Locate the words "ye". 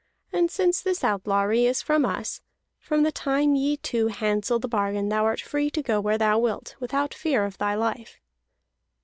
3.53-3.77